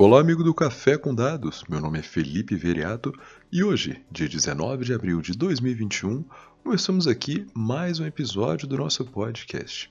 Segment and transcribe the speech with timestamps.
[0.00, 1.64] Olá, amigo do Café com Dados.
[1.68, 3.12] Meu nome é Felipe Veriato
[3.50, 6.24] e hoje, dia 19 de abril de 2021,
[6.62, 9.90] começamos aqui mais um episódio do nosso podcast.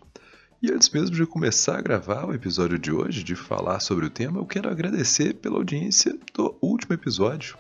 [0.62, 4.10] E antes mesmo de começar a gravar o episódio de hoje, de falar sobre o
[4.10, 7.58] tema, eu quero agradecer pela audiência do último episódio.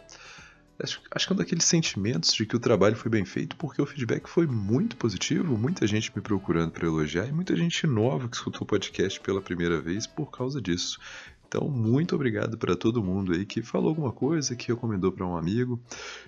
[0.81, 3.81] Acho, acho que é um daqueles sentimentos de que o trabalho foi bem feito, porque
[3.81, 8.29] o feedback foi muito positivo, muita gente me procurando para elogiar e muita gente nova
[8.29, 10.99] que escutou o podcast pela primeira vez por causa disso.
[11.47, 15.37] Então, muito obrigado para todo mundo aí que falou alguma coisa, que recomendou para um
[15.37, 15.81] amigo.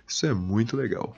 [0.07, 1.13] Isso é muito legal.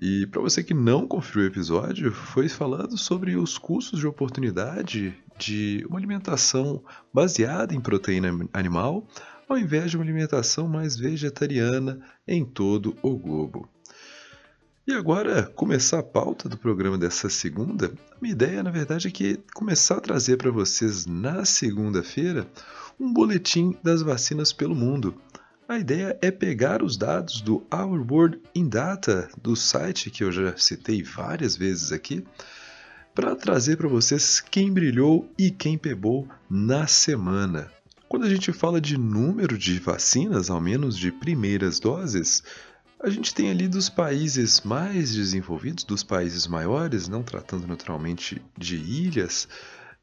[0.00, 5.12] E para você que não conferiu o episódio, foi falando sobre os custos de oportunidade
[5.36, 9.08] de uma alimentação baseada em proteína animal,
[9.48, 13.68] ao invés de uma alimentação mais vegetariana em todo o globo.
[14.88, 19.10] E agora, começar a pauta do programa dessa segunda, a minha ideia, na verdade, é
[19.10, 22.48] que começar a trazer para vocês na segunda-feira
[22.98, 25.14] um boletim das vacinas pelo mundo.
[25.68, 30.32] A ideia é pegar os dados do Our World in Data, do site que eu
[30.32, 32.24] já citei várias vezes aqui,
[33.14, 37.70] para trazer para vocês quem brilhou e quem pegou na semana.
[38.08, 42.42] Quando a gente fala de número de vacinas, ao menos de primeiras doses,
[43.00, 48.76] a gente tem ali dos países mais desenvolvidos, dos países maiores, não tratando naturalmente de
[48.76, 49.48] ilhas,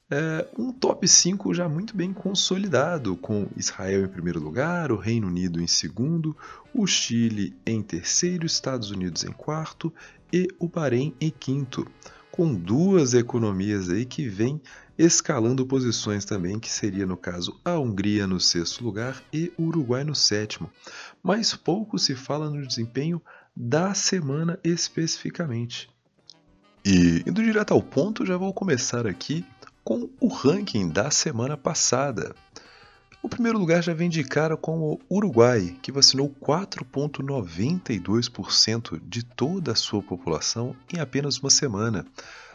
[0.09, 5.27] é, um top 5 já muito bem consolidado, com Israel em primeiro lugar, o Reino
[5.27, 6.37] Unido em segundo,
[6.73, 9.91] o Chile em terceiro, Estados Unidos em quarto
[10.31, 11.87] e o Bahrein em quinto,
[12.35, 14.61] com duas economias aí que vêm
[14.97, 20.03] escalando posições também, que seria no caso a Hungria no sexto lugar e o Uruguai
[20.03, 20.69] no sétimo.
[21.23, 23.21] Mas pouco se fala no desempenho
[23.55, 25.89] da semana especificamente.
[26.85, 29.45] E indo direto ao ponto, já vou começar aqui
[29.81, 32.35] com o ranking da semana passada.
[33.25, 39.71] O primeiro lugar já vem de cara com o Uruguai, que vacinou 4,92% de toda
[39.71, 42.05] a sua população em apenas uma semana,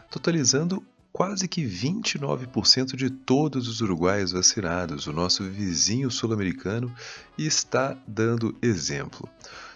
[0.09, 0.81] totalizando
[1.11, 5.07] quase que 29% de todos os uruguaios vacinados.
[5.07, 6.89] O nosso vizinho sul-americano
[7.37, 9.27] está dando exemplo.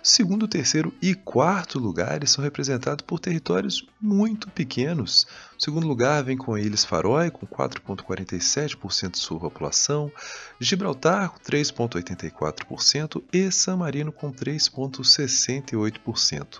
[0.07, 5.25] Segundo, terceiro e quarto lugares são representados por territórios muito pequenos.
[5.57, 10.11] O segundo lugar vem com Ilhas Faroe, com 4,47% de sua população,
[10.59, 16.59] Gibraltar, com 3,84% e San Marino, com 3,68%.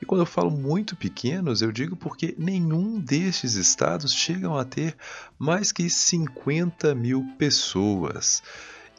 [0.00, 4.96] E quando eu falo muito pequenos, eu digo porque nenhum destes estados chegam a ter
[5.38, 8.42] mais que 50 mil pessoas.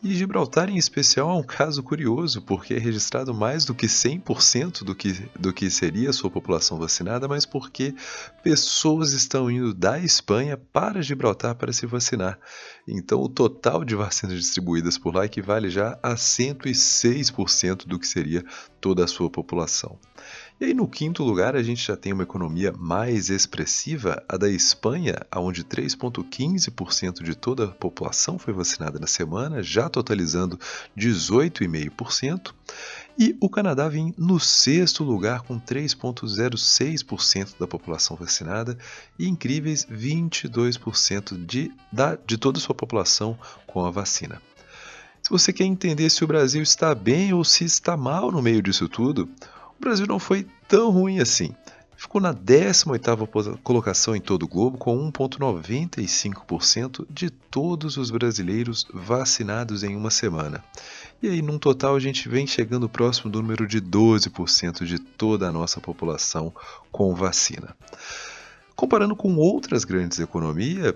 [0.04, 4.84] E Gibraltar, em especial, é um caso curioso, porque é registrado mais do que 100%
[4.84, 7.96] do que, do que seria a sua população vacinada, mas porque
[8.44, 12.38] pessoas estão indo da Espanha para Gibraltar para se vacinar.
[12.88, 18.46] Então, o total de vacinas distribuídas por lá equivale já a 106% do que seria
[18.80, 19.98] toda a sua população.
[20.60, 24.50] E aí no quinto lugar a gente já tem uma economia mais expressiva, a da
[24.50, 30.60] Espanha, onde 3,15% de toda a população foi vacinada na semana, já totalizando
[30.98, 32.56] 18,5%.
[33.20, 38.76] E o Canadá vem no sexto lugar com 3,06% da população vacinada
[39.20, 44.42] e incríveis 22% de, da, de toda a sua população com a vacina.
[45.22, 48.64] Se você quer entender se o Brasil está bem ou se está mal no meio
[48.64, 49.30] disso tudo,
[49.80, 51.54] o Brasil não foi tão ruim assim.
[51.98, 59.84] Ficou na 18ª colocação em todo o globo com 1.95% de todos os brasileiros vacinados
[59.84, 60.64] em uma semana.
[61.24, 65.48] E aí, num total, a gente vem chegando próximo do número de 12% de toda
[65.48, 66.54] a nossa população
[66.92, 67.76] com vacina.
[68.78, 70.96] Comparando com outras grandes economia,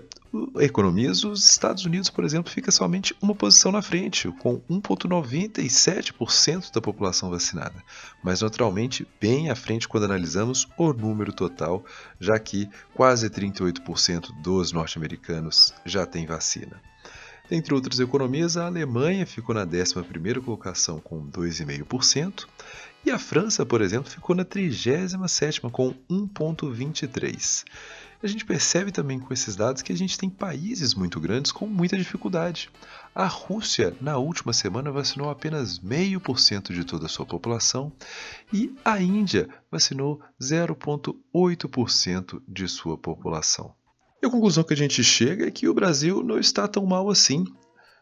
[0.60, 6.80] economias, os Estados Unidos, por exemplo, fica somente uma posição na frente, com 1,97% da
[6.80, 7.82] população vacinada,
[8.22, 11.84] mas naturalmente bem à frente quando analisamos o número total,
[12.20, 16.80] já que quase 38% dos norte-americanos já têm vacina.
[17.54, 22.46] Entre outras economias, a Alemanha ficou na 11ª colocação com 2,5%,
[23.04, 27.64] e a França, por exemplo, ficou na 37ª com 1,23%.
[28.22, 31.66] A gente percebe também com esses dados que a gente tem países muito grandes com
[31.66, 32.70] muita dificuldade.
[33.14, 37.92] A Rússia, na última semana, vacinou apenas 0,5% de toda a sua população
[38.50, 43.74] e a Índia vacinou 0,8% de sua população.
[44.22, 47.10] E a conclusão que a gente chega é que o Brasil não está tão mal
[47.10, 47.44] assim.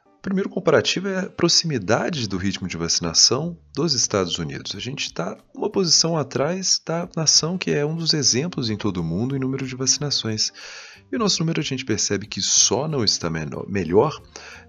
[0.05, 4.75] O primeiro comparativo é a proximidade do ritmo de vacinação dos Estados Unidos.
[4.77, 8.99] A gente está uma posição atrás da nação que é um dos exemplos em todo
[8.99, 10.53] o mundo em número de vacinações.
[11.11, 14.21] E o nosso número a gente percebe que só não está menor, melhor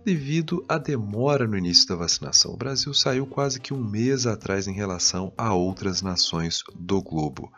[0.05, 2.53] devido à demora no início da vacinação.
[2.53, 7.51] O Brasil saiu quase que um mês atrás em relação a outras nações do globo.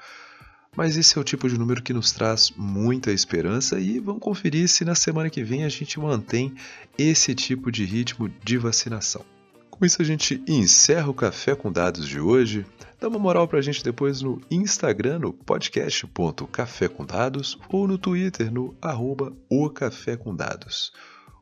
[0.75, 4.67] Mas esse é o tipo de número que nos traz muita esperança e vamos conferir
[4.67, 6.53] se na semana que vem a gente mantém
[6.97, 9.23] esse tipo de ritmo de vacinação.
[9.69, 12.65] Com isso a gente encerra o Café com Dados de hoje.
[12.99, 18.51] Dá uma moral pra gente depois no Instagram, no podcast.café com dados ou no Twitter,
[18.51, 20.93] no arroba o Café com Dados.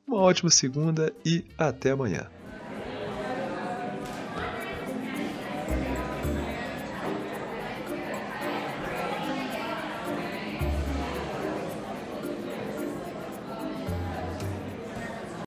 [0.07, 2.27] Uma ótima segunda e até amanhã.